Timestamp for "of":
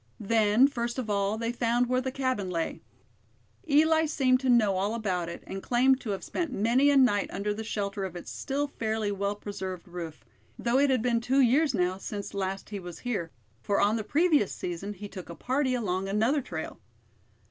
0.97-1.11, 8.03-8.15